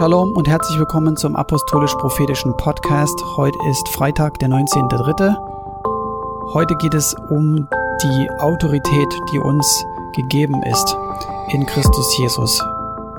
[0.00, 3.22] Shalom und herzlich willkommen zum Apostolisch-Prophetischen Podcast.
[3.36, 5.36] Heute ist Freitag, der 19.3.
[6.54, 7.68] Heute geht es um
[8.02, 9.84] die Autorität, die uns
[10.16, 10.96] gegeben ist
[11.50, 12.64] in Christus Jesus.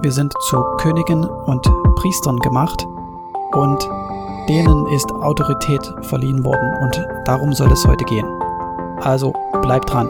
[0.01, 1.61] Wir sind zu Königen und
[1.97, 2.87] Priestern gemacht
[3.51, 3.87] und
[4.49, 8.25] denen ist Autorität verliehen worden und darum soll es heute gehen.
[9.01, 10.09] Also bleibt dran.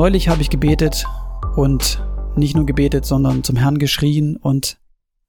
[0.00, 1.04] Neulich habe ich gebetet
[1.56, 2.02] und
[2.34, 4.78] nicht nur gebetet, sondern zum Herrn geschrien und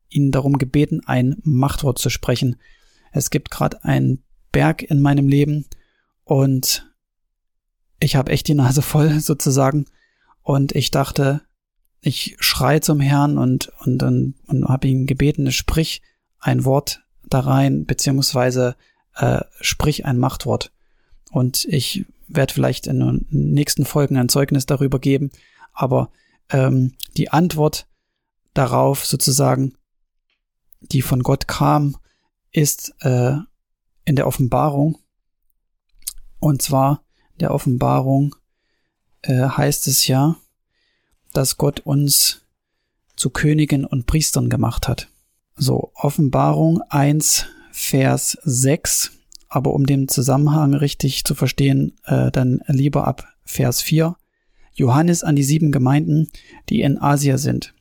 [0.07, 2.55] ihn darum gebeten, ein Machtwort zu sprechen.
[3.11, 5.66] Es gibt gerade einen Berg in meinem Leben
[6.23, 6.89] und
[7.99, 9.88] ich habe echt die Nase voll sozusagen
[10.42, 11.42] und ich dachte,
[11.99, 16.02] ich schrei zum Herrn und und und, und habe ihn gebeten, sprich
[16.39, 18.77] ein Wort da rein beziehungsweise
[19.17, 20.72] äh, sprich ein Machtwort.
[21.30, 25.31] Und ich werde vielleicht in den nächsten Folgen ein Zeugnis darüber geben,
[25.73, 26.11] aber
[26.49, 27.87] ähm, die Antwort
[28.53, 29.75] darauf sozusagen,
[30.81, 31.97] die von Gott kam,
[32.52, 33.35] ist äh,
[34.05, 34.97] in der Offenbarung.
[36.39, 37.03] Und zwar
[37.39, 38.35] der Offenbarung
[39.21, 40.35] äh, heißt es ja,
[41.33, 42.41] dass Gott uns
[43.15, 45.09] zu Königen und Priestern gemacht hat.
[45.55, 49.11] So, Offenbarung 1, Vers 6
[49.53, 54.16] aber um den Zusammenhang richtig zu verstehen, äh, dann lieber ab Vers 4.
[54.73, 56.30] Johannes an die sieben Gemeinden,
[56.69, 57.73] die in Asia sind.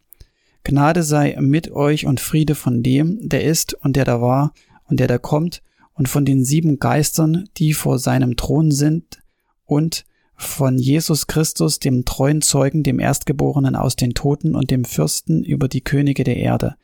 [0.64, 4.52] Gnade sei mit euch und Friede von dem, der ist und der da war
[4.88, 5.62] und der da kommt,
[5.94, 9.20] und von den sieben Geistern, die vor seinem Thron sind,
[9.64, 15.44] und von Jesus Christus, dem treuen Zeugen, dem Erstgeborenen aus den Toten und dem Fürsten
[15.44, 16.74] über die Könige der Erde.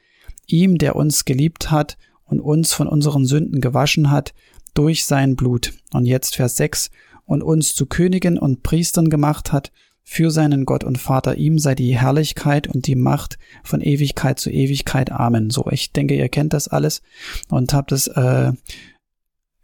[0.46, 4.32] Ihm, der uns geliebt hat und uns von unseren Sünden gewaschen hat
[4.76, 5.72] durch sein Blut.
[5.92, 6.90] Und jetzt Vers 6,
[7.24, 9.72] und uns zu Königen und Priestern gemacht hat,
[10.08, 14.50] für seinen Gott und Vater, ihm sei die Herrlichkeit und die Macht von Ewigkeit zu
[14.50, 15.10] Ewigkeit.
[15.10, 15.50] Amen.
[15.50, 17.02] So, ich denke, ihr kennt das alles
[17.48, 18.52] und habt es äh,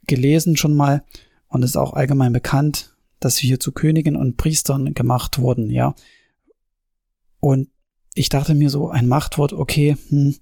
[0.08, 1.04] gelesen schon mal
[1.46, 5.94] und ist auch allgemein bekannt, dass wir hier zu Königen und Priestern gemacht wurden, ja.
[7.38, 7.68] Und
[8.14, 10.36] ich dachte mir so, ein Machtwort, okay, hm,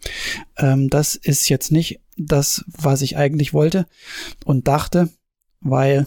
[0.57, 3.87] ähm, das ist jetzt nicht das, was ich eigentlich wollte
[4.45, 5.09] und dachte,
[5.61, 6.07] weil,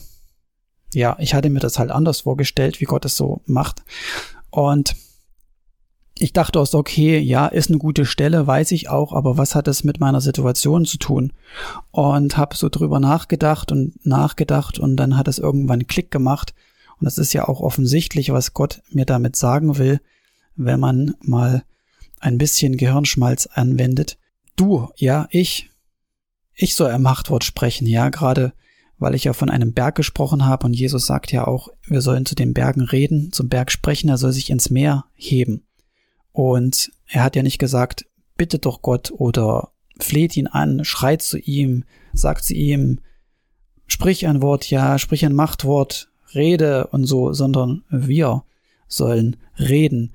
[0.93, 3.83] ja, ich hatte mir das halt anders vorgestellt, wie Gott es so macht.
[4.49, 4.95] Und
[6.19, 9.55] ich dachte auch so, okay, ja, ist eine gute Stelle, weiß ich auch, aber was
[9.55, 11.33] hat das mit meiner Situation zu tun?
[11.91, 16.53] Und habe so drüber nachgedacht und nachgedacht und dann hat es irgendwann Klick gemacht.
[16.99, 19.99] Und das ist ja auch offensichtlich, was Gott mir damit sagen will,
[20.55, 21.63] wenn man mal
[22.19, 24.17] ein bisschen Gehirnschmalz anwendet.
[24.55, 25.69] Du, ja, ich,
[26.53, 28.53] ich soll ein Machtwort sprechen, ja, gerade
[28.97, 32.25] weil ich ja von einem Berg gesprochen habe und Jesus sagt ja auch, wir sollen
[32.25, 35.65] zu den Bergen reden, zum Berg sprechen, er soll sich ins Meer heben.
[36.31, 38.05] Und er hat ja nicht gesagt,
[38.37, 43.01] bitte doch Gott oder fleht ihn an, schreit zu ihm, sagt zu ihm,
[43.87, 48.43] sprich ein Wort, ja, sprich ein Machtwort, rede und so, sondern wir
[48.87, 50.13] sollen reden.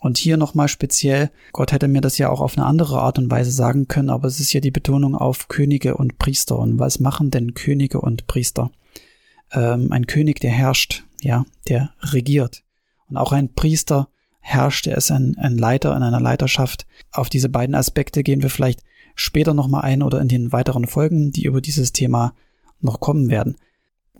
[0.00, 3.30] Und hier nochmal speziell, Gott hätte mir das ja auch auf eine andere Art und
[3.30, 6.58] Weise sagen können, aber es ist ja die Betonung auf Könige und Priester.
[6.58, 8.70] Und was machen denn Könige und Priester?
[9.52, 12.62] Ähm, ein König, der herrscht, ja, der regiert.
[13.08, 14.08] Und auch ein Priester
[14.40, 16.86] herrscht, er ist ein, ein Leiter in einer Leiterschaft.
[17.10, 18.82] Auf diese beiden Aspekte gehen wir vielleicht
[19.14, 22.34] später nochmal ein oder in den weiteren Folgen, die über dieses Thema
[22.80, 23.56] noch kommen werden.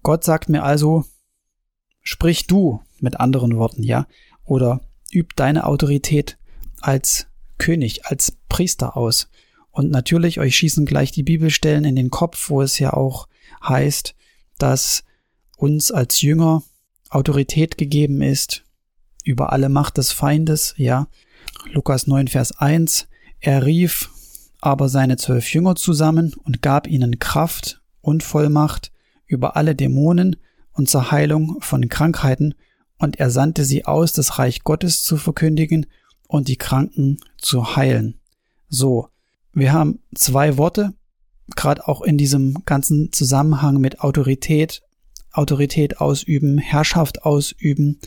[0.02, 1.04] Gott sagt mir also,
[2.02, 4.06] sprich du mit anderen Worten, ja,
[4.44, 4.80] oder
[5.12, 6.38] üb deine Autorität
[6.80, 7.26] als
[7.58, 9.28] König, als Priester aus.
[9.70, 13.28] Und natürlich, euch schießen gleich die Bibelstellen in den Kopf, wo es ja auch
[13.66, 14.14] heißt,
[14.58, 15.04] dass
[15.56, 16.62] uns als Jünger
[17.10, 18.64] Autorität gegeben ist
[19.24, 21.08] über alle Macht des Feindes, ja.
[21.72, 23.08] Lukas 9, Vers 1.
[23.40, 24.10] Er rief
[24.60, 28.92] aber seine zwölf Jünger zusammen und gab ihnen Kraft und Vollmacht
[29.26, 30.36] über alle Dämonen
[30.72, 32.54] und zur Heilung von Krankheiten
[32.98, 35.86] und er sandte sie aus, das Reich Gottes zu verkündigen
[36.26, 38.20] und die Kranken zu heilen.
[38.68, 39.08] So,
[39.52, 40.94] wir haben zwei Worte,
[41.56, 44.82] gerade auch in diesem ganzen Zusammenhang mit Autorität,
[45.32, 48.00] Autorität ausüben, Herrschaft ausüben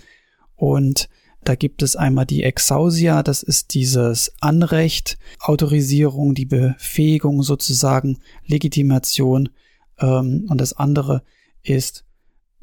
[0.56, 1.10] und
[1.44, 9.50] Da gibt es einmal die Exausia, das ist dieses Anrecht, Autorisierung, die Befähigung sozusagen, Legitimation.
[10.00, 11.24] Ähm, und das andere
[11.64, 12.06] ist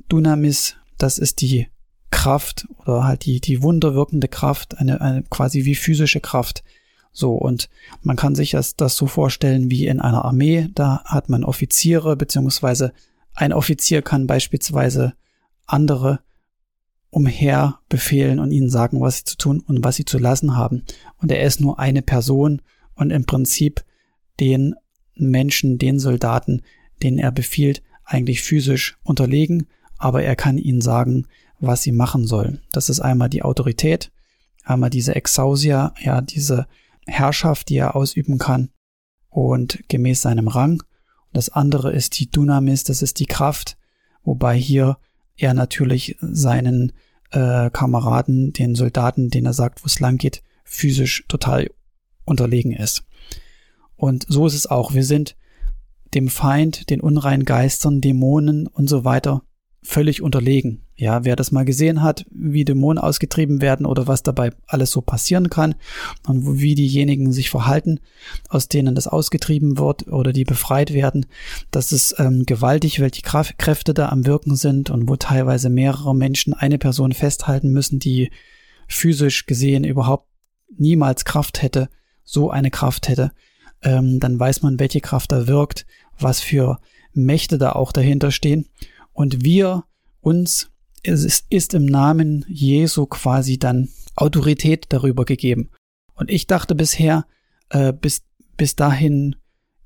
[0.08, 1.66] Dunamis, das ist die
[2.10, 6.64] Kraft oder halt die, die wunderwirkende Kraft, eine, eine quasi wie physische Kraft.
[7.12, 7.68] So, und
[8.02, 10.68] man kann sich das, das so vorstellen wie in einer Armee.
[10.74, 12.92] Da hat man Offiziere, beziehungsweise
[13.34, 15.14] ein Offizier kann beispielsweise
[15.66, 16.20] andere
[17.10, 20.84] umher befehlen und ihnen sagen, was sie zu tun und was sie zu lassen haben.
[21.18, 22.62] Und er ist nur eine Person
[22.94, 23.84] und im Prinzip
[24.40, 24.74] den
[25.14, 26.62] Menschen, den Soldaten,
[27.02, 29.66] denen er befiehlt, eigentlich physisch unterlegen,
[29.98, 31.26] aber er kann ihnen sagen,
[31.60, 32.60] was sie machen sollen.
[32.72, 34.12] Das ist einmal die Autorität,
[34.64, 36.66] einmal diese Exausia, ja, diese
[37.06, 38.70] Herrschaft, die er ausüben kann
[39.28, 40.82] und gemäß seinem Rang.
[41.32, 43.76] Das andere ist die Dunamis, das ist die Kraft,
[44.22, 44.98] wobei hier
[45.36, 46.92] er natürlich seinen
[47.30, 51.70] äh, Kameraden, den Soldaten, denen er sagt, wo es lang geht, physisch total
[52.24, 53.04] unterlegen ist.
[53.96, 54.94] Und so ist es auch.
[54.94, 55.36] Wir sind
[56.14, 59.42] dem Feind, den unreinen Geistern, Dämonen und so weiter
[59.82, 60.87] völlig unterlegen.
[61.00, 65.00] Ja, wer das mal gesehen hat, wie Dämonen ausgetrieben werden oder was dabei alles so
[65.00, 65.76] passieren kann
[66.26, 68.00] und wie diejenigen sich verhalten,
[68.48, 71.26] aus denen das ausgetrieben wird oder die befreit werden,
[71.70, 76.52] das ist ähm, gewaltig, welche Kräfte da am Wirken sind und wo teilweise mehrere Menschen
[76.52, 78.32] eine Person festhalten müssen, die
[78.88, 80.26] physisch gesehen überhaupt
[80.76, 81.90] niemals Kraft hätte,
[82.24, 83.30] so eine Kraft hätte,
[83.82, 85.86] ähm, dann weiß man, welche Kraft da wirkt,
[86.18, 86.80] was für
[87.12, 88.66] Mächte da auch dahinter stehen.
[89.12, 89.84] Und wir
[90.20, 90.72] uns
[91.02, 95.70] es ist, ist im Namen Jesu quasi dann Autorität darüber gegeben.
[96.14, 97.26] Und ich dachte bisher,
[97.70, 98.22] äh, bis,
[98.56, 99.36] bis dahin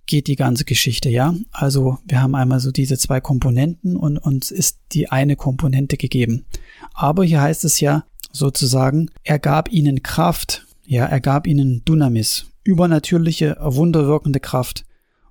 [0.07, 1.35] geht die ganze Geschichte, ja.
[1.53, 6.47] Also wir haben einmal so diese zwei Komponenten und uns ist die eine Komponente gegeben.
[6.95, 12.47] Aber hier heißt es ja sozusagen, er gab ihnen Kraft, ja, er gab ihnen Dunamis,
[12.65, 14.85] übernatürliche, wunderwirkende Kraft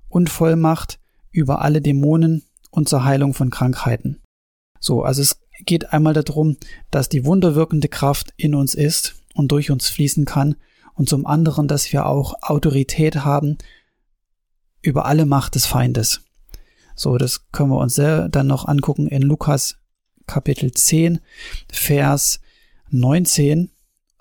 [0.08, 0.98] und Vollmacht
[1.30, 4.20] über alle Dämonen und zur Heilung von Krankheiten.
[4.80, 6.56] So, also es geht einmal darum,
[6.90, 10.56] dass die wunderwirkende Kraft in uns ist und durch uns fließen kann
[10.94, 13.58] und zum anderen, dass wir auch Autorität haben
[14.82, 16.22] über alle Macht des Feindes.
[16.94, 19.78] So, das können wir uns dann noch angucken in Lukas
[20.26, 21.20] Kapitel 10,
[21.72, 22.40] Vers
[22.90, 23.70] 19.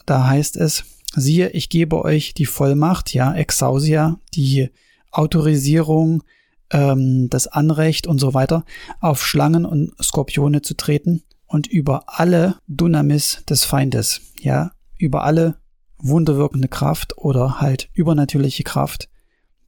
[0.06, 4.70] Da heißt es, siehe, ich gebe euch die Vollmacht, ja, Exausia, die
[5.12, 6.24] Autorisierung,
[6.72, 8.66] ähm, das Anrecht und so weiter,
[9.00, 15.58] auf Schlangen und Skorpione zu treten und über alle Dunamis des Feindes, ja, über alle
[15.98, 19.10] wunderwirkende Kraft oder halt übernatürliche Kraft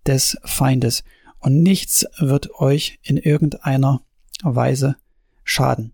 [0.06, 1.04] des Feindes.
[1.40, 4.02] Und nichts wird euch in irgendeiner
[4.44, 4.96] Weise
[5.44, 5.94] schaden.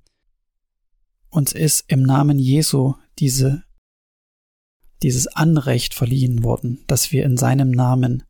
[1.30, 3.64] Uns ist im Namen Jesu diese,
[5.02, 8.24] dieses Anrecht verliehen worden, dass wir in seinem Namen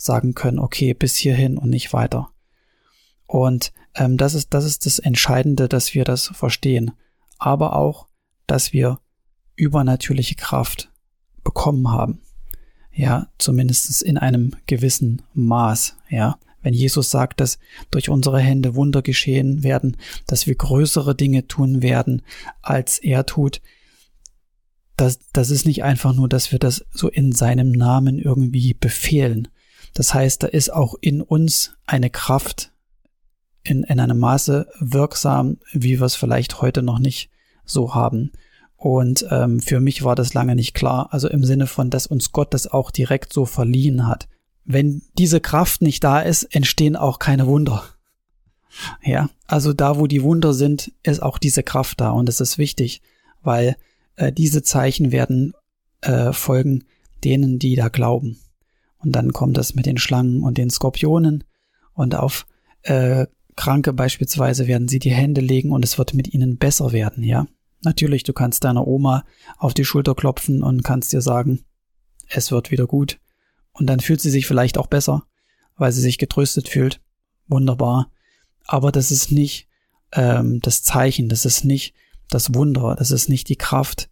[0.00, 2.30] sagen können, okay, bis hierhin und nicht weiter.
[3.26, 6.92] Und ähm, das, ist, das ist das Entscheidende, dass wir das verstehen.
[7.38, 8.08] Aber auch,
[8.46, 8.98] dass wir
[9.56, 10.90] übernatürliche Kraft
[11.44, 12.22] bekommen haben.
[12.92, 15.96] Ja, zumindest in einem gewissen Maß.
[16.08, 17.58] Ja, wenn Jesus sagt, dass
[17.90, 22.22] durch unsere Hände Wunder geschehen werden, dass wir größere Dinge tun werden,
[22.62, 23.60] als er tut,
[24.96, 29.48] das, das ist nicht einfach nur, dass wir das so in seinem Namen irgendwie befehlen.
[29.94, 32.72] Das heißt, da ist auch in uns eine Kraft,
[33.62, 37.30] in, in einem Maße wirksam, wie wir es vielleicht heute noch nicht
[37.64, 38.32] so haben.
[38.76, 41.08] Und ähm, für mich war das lange nicht klar.
[41.10, 44.26] Also im Sinne von, dass uns Gott das auch direkt so verliehen hat.
[44.64, 47.84] Wenn diese Kraft nicht da ist, entstehen auch keine Wunder.
[49.02, 52.10] Ja, also da, wo die Wunder sind, ist auch diese Kraft da.
[52.10, 53.02] Und das ist wichtig,
[53.42, 53.76] weil
[54.16, 55.54] äh, diese Zeichen werden
[56.00, 56.84] äh, folgen
[57.24, 58.38] denen, die da glauben.
[59.02, 61.44] Und dann kommt es mit den Schlangen und den Skorpionen
[61.94, 62.46] und auf
[62.82, 63.26] äh,
[63.56, 67.46] Kranke beispielsweise werden sie die Hände legen und es wird mit ihnen besser werden, ja.
[67.82, 69.24] Natürlich, du kannst deiner Oma
[69.56, 71.64] auf die Schulter klopfen und kannst dir sagen,
[72.28, 73.18] es wird wieder gut.
[73.72, 75.24] Und dann fühlt sie sich vielleicht auch besser,
[75.76, 77.00] weil sie sich getröstet fühlt.
[77.48, 78.10] Wunderbar.
[78.66, 79.68] Aber das ist nicht
[80.12, 81.94] ähm, das Zeichen, das ist nicht
[82.28, 84.10] das Wunder, das ist nicht die Kraft,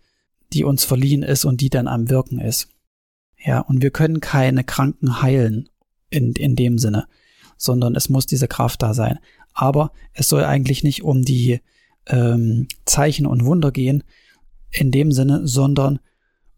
[0.52, 2.68] die uns verliehen ist und die dann am Wirken ist.
[3.44, 5.68] Ja, und wir können keine Kranken heilen
[6.10, 7.06] in, in dem Sinne
[7.58, 9.18] sondern es muss diese Kraft da sein.
[9.52, 11.60] Aber es soll eigentlich nicht um die
[12.06, 14.04] ähm, Zeichen und Wunder gehen
[14.70, 15.98] in dem Sinne, sondern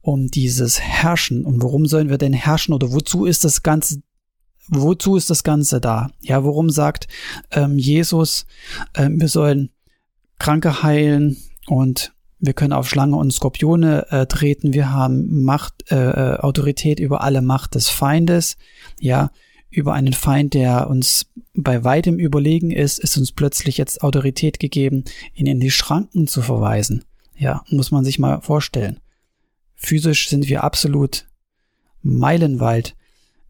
[0.02, 1.44] um dieses Herrschen.
[1.44, 4.02] Und warum sollen wir denn herrschen oder wozu ist das Ganze
[4.72, 6.10] wozu ist das Ganze da?
[6.20, 7.08] Ja, warum sagt
[7.50, 8.46] ähm, Jesus,
[8.94, 9.70] ähm, wir sollen
[10.38, 15.96] Kranke heilen und wir können auf Schlange und Skorpione äh, treten, wir haben Macht, äh,
[15.96, 18.56] äh, Autorität über alle Macht des Feindes,
[18.98, 19.30] ja,
[19.70, 25.04] über einen Feind, der uns bei weitem überlegen ist, ist uns plötzlich jetzt Autorität gegeben,
[25.34, 27.04] ihn in die Schranken zu verweisen.
[27.36, 28.98] Ja, muss man sich mal vorstellen.
[29.76, 31.26] Physisch sind wir absolut
[32.02, 32.96] meilenweit,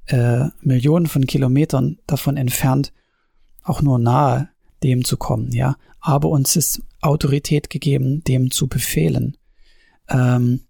[0.07, 2.93] äh, Millionen von Kilometern davon entfernt,
[3.63, 4.51] auch nur nahe
[4.83, 5.77] dem zu kommen, ja.
[6.01, 9.37] Aber uns ist Autorität gegeben, dem zu befehlen.
[10.09, 10.61] Ähm,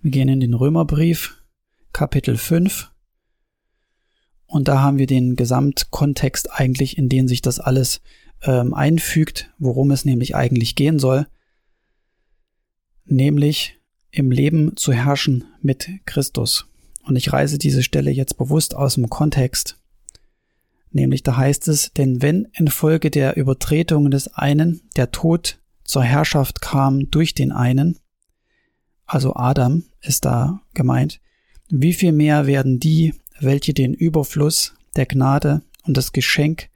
[0.00, 1.42] wir gehen in den Römerbrief,
[1.92, 2.90] Kapitel 5.
[4.46, 8.00] Und da haben wir den Gesamtkontext eigentlich, in den sich das alles
[8.42, 11.26] ähm, einfügt, worum es nämlich eigentlich gehen soll.
[13.04, 13.80] Nämlich
[14.10, 16.66] im Leben zu herrschen mit Christus.
[17.02, 19.78] Und ich reise diese Stelle jetzt bewusst aus dem Kontext,
[20.90, 26.60] Nämlich da heißt es, denn wenn infolge der Übertretung des einen der Tod zur Herrschaft
[26.60, 27.98] kam durch den einen,
[29.04, 31.20] also Adam ist da gemeint,
[31.68, 36.68] wie viel mehr werden die, welche den Überfluss der Gnade und das Geschenk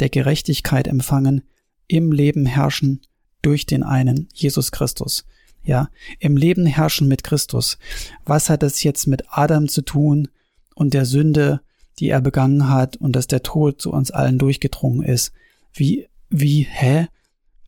[0.00, 1.42] der Gerechtigkeit empfangen,
[1.86, 3.00] im Leben herrschen
[3.42, 5.24] durch den einen, Jesus Christus.
[5.64, 7.78] Ja, im Leben herrschen mit Christus.
[8.24, 10.28] Was hat das jetzt mit Adam zu tun
[10.74, 11.60] und der Sünde
[11.98, 15.32] die er begangen hat und dass der Tod zu uns allen durchgedrungen ist.
[15.72, 17.08] Wie, wie, hä?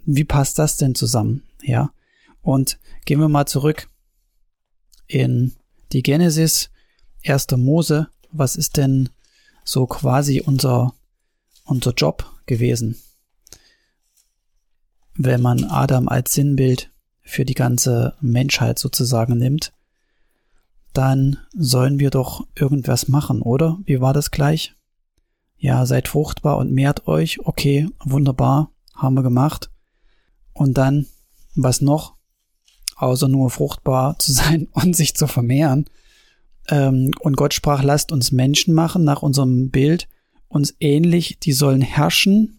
[0.04, 1.42] Wie passt das denn zusammen?
[1.62, 1.92] Ja.
[2.42, 3.88] Und gehen wir mal zurück
[5.06, 5.52] in
[5.92, 6.70] die Genesis,
[7.26, 7.48] 1.
[7.56, 8.08] Mose.
[8.32, 9.08] Was ist denn
[9.64, 10.94] so quasi unser,
[11.64, 12.96] unser Job gewesen?
[15.14, 16.90] Wenn man Adam als Sinnbild
[17.22, 19.72] für die ganze Menschheit sozusagen nimmt,
[20.92, 23.78] dann sollen wir doch irgendwas machen, oder?
[23.84, 24.74] Wie war das gleich?
[25.56, 27.38] Ja, seid fruchtbar und mehrt euch.
[27.40, 29.70] Okay, wunderbar, haben wir gemacht.
[30.52, 31.06] Und dann,
[31.54, 32.14] was noch?
[32.96, 35.86] Außer nur fruchtbar zu sein und sich zu vermehren.
[36.68, 40.08] Ähm, und Gott sprach, lasst uns Menschen machen nach unserem Bild,
[40.48, 42.58] uns ähnlich, die sollen herrschen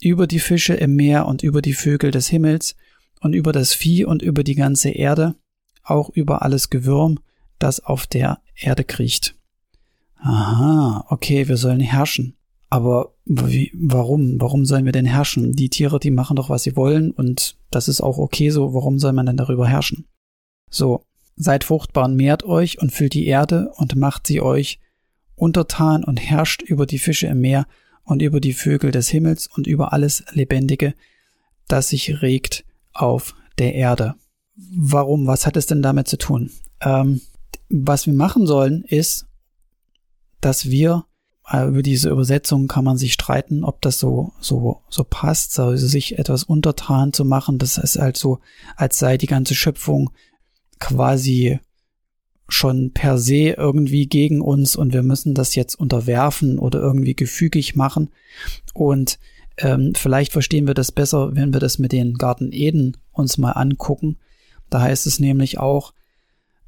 [0.00, 2.76] über die Fische im Meer und über die Vögel des Himmels
[3.20, 5.34] und über das Vieh und über die ganze Erde,
[5.82, 7.18] auch über alles Gewürm
[7.58, 9.34] das auf der Erde kriecht.
[10.16, 12.36] Aha, okay, wir sollen herrschen.
[12.70, 14.40] Aber wie, warum?
[14.40, 15.54] Warum sollen wir denn herrschen?
[15.54, 18.74] Die Tiere, die machen doch, was sie wollen und das ist auch okay so.
[18.74, 20.06] Warum soll man denn darüber herrschen?
[20.70, 21.04] So,
[21.36, 24.80] seid fruchtbar und mehrt euch und füllt die Erde und macht sie euch
[25.34, 27.66] untertan und herrscht über die Fische im Meer
[28.02, 30.94] und über die Vögel des Himmels und über alles Lebendige,
[31.68, 34.14] das sich regt auf der Erde.
[34.56, 35.26] Warum?
[35.26, 36.50] Was hat es denn damit zu tun?
[36.80, 37.20] Ähm,
[37.68, 39.26] was wir machen sollen, ist,
[40.40, 41.04] dass wir
[41.50, 45.86] äh, über diese Übersetzung kann man sich streiten, ob das so so so passt, also
[45.86, 47.58] sich etwas untertan zu machen.
[47.58, 48.40] Das ist halt so,
[48.76, 50.10] als sei die ganze Schöpfung
[50.78, 51.58] quasi
[52.48, 57.76] schon per se irgendwie gegen uns und wir müssen das jetzt unterwerfen oder irgendwie gefügig
[57.76, 58.10] machen.
[58.72, 59.18] Und
[59.58, 63.52] ähm, vielleicht verstehen wir das besser, wenn wir das mit den Garten Eden uns mal
[63.52, 64.16] angucken.
[64.70, 65.92] Da heißt es nämlich auch,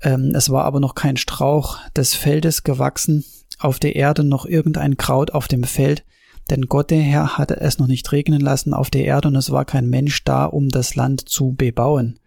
[0.02, 3.25] ähm, es war aber noch kein Strauch des Feldes gewachsen,
[3.59, 6.04] auf der Erde noch irgendein Kraut auf dem Feld,
[6.49, 9.50] denn Gott der Herr hatte es noch nicht regnen lassen auf der Erde und es
[9.50, 12.19] war kein Mensch da, um das Land zu bebauen.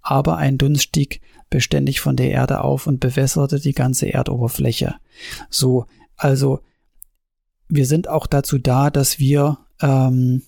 [0.00, 1.20] Aber ein Dunst stieg
[1.50, 4.96] beständig von der Erde auf und bewässerte die ganze Erdoberfläche.
[5.50, 6.60] So, also
[7.68, 10.42] wir sind auch dazu da, dass wir ähm,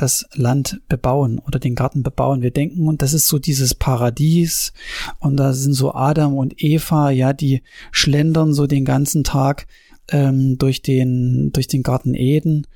[0.00, 2.42] das Land bebauen oder den Garten bebauen.
[2.42, 4.72] Wir denken, und das ist so dieses Paradies.
[5.18, 9.66] Und da sind so Adam und Eva, ja, die schlendern so den ganzen Tag
[10.10, 12.66] ähm, durch den durch den Garten Eden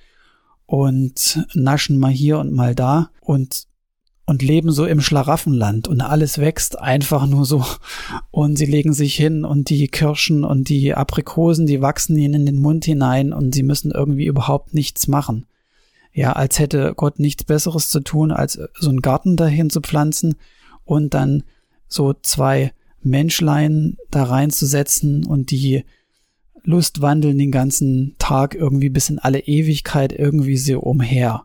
[0.67, 3.67] und naschen mal hier und mal da und
[4.27, 5.87] und leben so im Schlaraffenland.
[5.87, 7.63] Und alles wächst einfach nur so.
[8.31, 12.47] Und sie legen sich hin und die Kirschen und die Aprikosen, die wachsen ihnen in
[12.47, 15.47] den Mund hinein und sie müssen irgendwie überhaupt nichts machen
[16.15, 20.37] ja, als hätte Gott nichts Besseres zu tun, als so einen Garten dahin zu pflanzen
[20.85, 21.43] und dann
[21.89, 25.85] so zwei Menschlein da reinzusetzen und die
[26.63, 31.45] Lust wandeln den ganzen Tag irgendwie bis in alle Ewigkeit irgendwie so umher.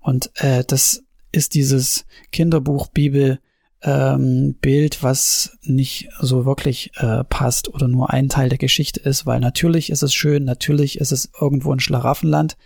[0.00, 1.02] Und äh, das
[1.32, 3.40] ist dieses Kinderbuch Bibel
[3.82, 9.26] ähm, Bild, was nicht so wirklich äh, passt oder nur ein Teil der Geschichte ist,
[9.26, 12.56] weil natürlich ist es schön, natürlich ist es irgendwo ein Schlaraffenland,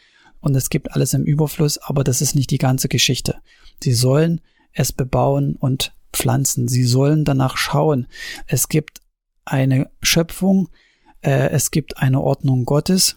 [0.41, 3.37] und es gibt alles im Überfluss, aber das ist nicht die ganze Geschichte.
[3.83, 4.41] Sie sollen
[4.73, 6.69] es bebauen und pflanzen.
[6.69, 8.07] Sie sollen danach schauen.
[8.47, 9.01] Es gibt
[9.45, 10.69] eine Schöpfung,
[11.23, 13.17] äh, es gibt eine Ordnung Gottes.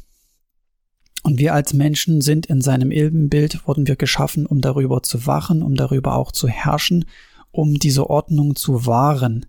[1.23, 5.61] Und wir als Menschen sind in seinem Ebenbild, wurden wir geschaffen, um darüber zu wachen,
[5.61, 7.05] um darüber auch zu herrschen
[7.51, 9.45] um diese Ordnung zu wahren.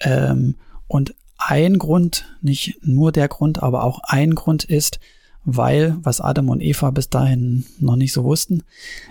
[0.00, 0.56] Ähm,
[0.86, 5.00] und ein Grund, nicht nur der Grund, aber auch ein Grund ist,
[5.44, 8.62] weil, was Adam und Eva bis dahin noch nicht so wussten,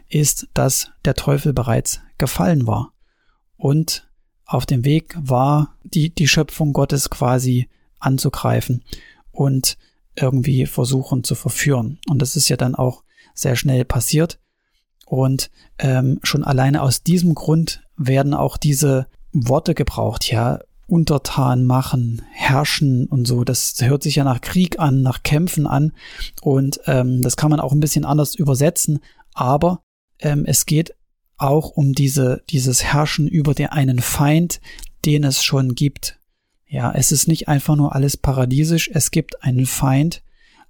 [0.09, 2.93] ist, dass der Teufel bereits gefallen war
[3.57, 4.09] und
[4.45, 8.83] auf dem Weg war, die, die Schöpfung Gottes quasi anzugreifen
[9.31, 9.77] und
[10.15, 11.99] irgendwie versuchen zu verführen.
[12.07, 14.39] Und das ist ja dann auch sehr schnell passiert.
[15.05, 15.49] Und
[15.79, 20.59] ähm, schon alleine aus diesem Grund werden auch diese Worte gebraucht, ja,
[20.93, 23.43] untertan machen, herrschen und so.
[23.43, 25.91] Das hört sich ja nach Krieg an, nach Kämpfen an.
[26.43, 28.99] Und ähm, das kann man auch ein bisschen anders übersetzen.
[29.33, 29.81] Aber
[30.19, 30.93] ähm, es geht
[31.37, 34.61] auch um diese, dieses Herrschen über den einen Feind,
[35.03, 36.19] den es schon gibt.
[36.67, 38.91] Ja, es ist nicht einfach nur alles paradiesisch.
[38.93, 40.21] Es gibt einen Feind,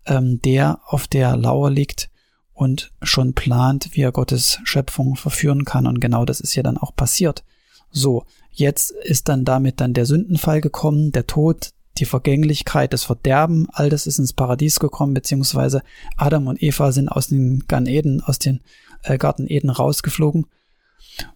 [0.05, 2.09] ähm, der auf der Lauer liegt
[2.53, 5.85] und schon plant, wie er Gottes Schöpfung verführen kann.
[5.85, 7.43] Und genau das ist ja dann auch passiert.
[7.91, 13.67] So, jetzt ist dann damit dann der Sündenfall gekommen, der Tod, die Vergänglichkeit, das Verderben,
[13.71, 15.83] all das ist ins Paradies gekommen, beziehungsweise
[16.17, 18.61] Adam und Eva sind aus den Garten Eden, aus den
[19.03, 20.47] äh, Garten Eden rausgeflogen.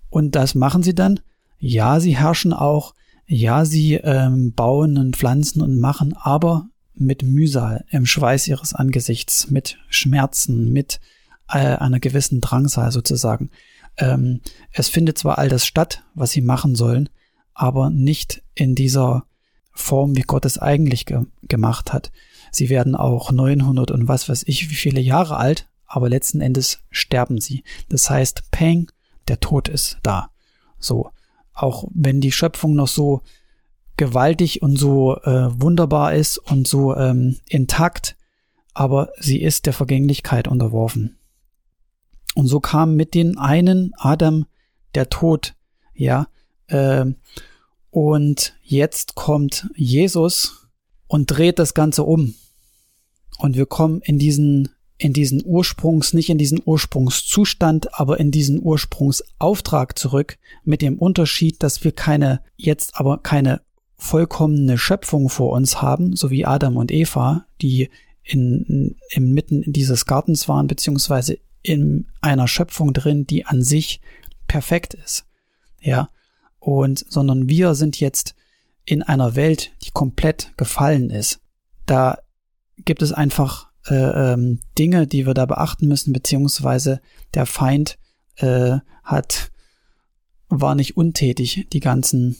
[0.09, 1.19] Und das machen sie dann.
[1.59, 2.93] Ja, sie herrschen auch.
[3.27, 9.51] Ja, sie ähm, bauen und pflanzen und machen, aber mit Mühsal, im Schweiß ihres Angesichts,
[9.51, 10.99] mit Schmerzen, mit
[11.49, 13.51] äh, einer gewissen Drangsal sozusagen.
[13.97, 17.09] Ähm, es findet zwar all das statt, was sie machen sollen,
[17.53, 19.25] aber nicht in dieser
[19.71, 22.11] Form, wie Gott es eigentlich ge gemacht hat.
[22.51, 26.79] Sie werden auch 900 und was weiß ich wie viele Jahre alt, aber letzten Endes
[26.89, 27.63] sterben sie.
[27.89, 28.91] Das heißt, Peng,
[29.27, 30.29] der Tod ist da.
[30.79, 31.11] So,
[31.53, 33.21] auch wenn die Schöpfung noch so
[33.97, 38.15] gewaltig und so äh, wunderbar ist und so ähm, intakt,
[38.73, 41.17] aber sie ist der Vergänglichkeit unterworfen.
[42.35, 44.45] Und so kam mit den einen Adam
[44.95, 45.55] der Tod,
[45.93, 46.27] ja,
[46.67, 47.05] äh,
[47.89, 50.67] und jetzt kommt Jesus
[51.07, 52.35] und dreht das Ganze um.
[53.39, 58.61] Und wir kommen in diesen, in diesen Ursprungs, nicht in diesen Ursprungszustand, aber in diesen
[58.61, 63.61] Ursprungsauftrag zurück, mit dem Unterschied, dass wir keine, jetzt aber keine
[63.97, 67.89] vollkommene Schöpfung vor uns haben, so wie Adam und Eva, die
[68.23, 73.99] in, in, mitten dieses Gartens waren, beziehungsweise in einer Schöpfung drin, die an sich
[74.47, 75.25] perfekt ist.
[75.81, 76.09] Ja.
[76.59, 78.35] Und, sondern wir sind jetzt
[78.85, 81.41] in einer Welt, die komplett gefallen ist.
[81.85, 82.19] Da
[82.77, 87.01] gibt es einfach äh, ähm, Dinge, die wir da beachten müssen, beziehungsweise
[87.33, 87.97] der Feind
[88.37, 89.51] äh, hat,
[90.49, 92.37] war nicht untätig die ganzen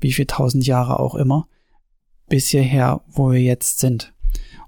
[0.00, 1.46] wie viel tausend Jahre auch immer,
[2.28, 4.12] bis hierher, wo wir jetzt sind.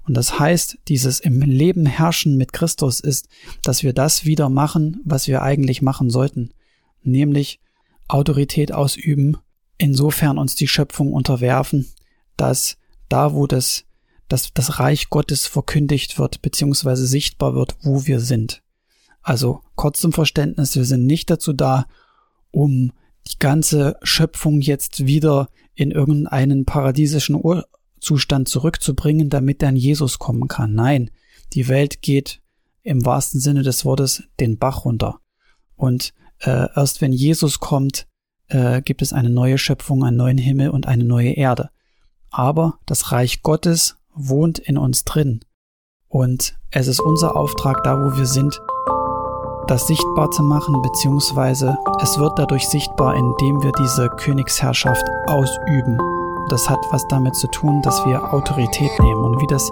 [0.05, 3.27] Und das heißt, dieses im Leben herrschen mit Christus ist,
[3.63, 6.51] dass wir das wieder machen, was wir eigentlich machen sollten,
[7.03, 7.61] nämlich
[8.07, 9.37] Autorität ausüben,
[9.77, 11.87] insofern uns die Schöpfung unterwerfen,
[12.35, 13.85] dass da, wo das,
[14.27, 18.61] dass das Reich Gottes verkündigt wird, beziehungsweise sichtbar wird, wo wir sind.
[19.21, 21.85] Also kurz zum Verständnis, wir sind nicht dazu da,
[22.51, 22.91] um
[23.27, 27.35] die ganze Schöpfung jetzt wieder in irgendeinen paradiesischen
[28.03, 30.73] Urzustand zurückzubringen, damit dann Jesus kommen kann.
[30.73, 31.09] Nein,
[31.53, 32.41] die Welt geht
[32.81, 35.19] im wahrsten Sinne des Wortes den Bach runter.
[35.77, 38.05] Und äh, erst wenn Jesus kommt,
[38.49, 41.69] äh, gibt es eine neue Schöpfung, einen neuen Himmel und eine neue Erde.
[42.29, 45.39] Aber das Reich Gottes wohnt in uns drin.
[46.09, 48.59] Und es ist unser Auftrag, da wo wir sind,
[49.67, 55.97] das sichtbar zu machen, beziehungsweise es wird dadurch sichtbar, indem wir diese Königsherrschaft ausüben.
[56.49, 59.71] Das hat was damit zu tun, dass wir Autorität nehmen und wie das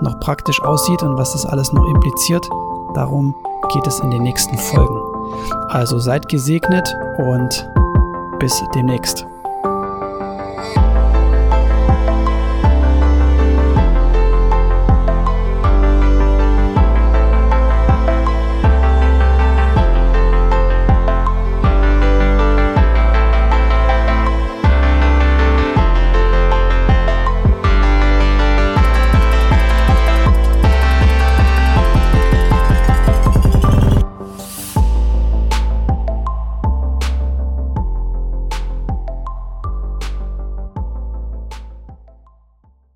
[0.00, 2.48] noch praktisch aussieht und was das alles noch impliziert,
[2.94, 3.34] darum
[3.72, 5.00] geht es in den nächsten Folgen.
[5.68, 7.68] Also seid gesegnet und
[8.38, 9.26] bis demnächst.